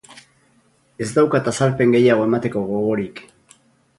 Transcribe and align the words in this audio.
Ez 1.05 1.09
daukat 1.17 1.51
azalpen 1.51 1.93
gehiago 1.97 2.27
emateko 2.29 2.65
gogorik. 2.73 3.25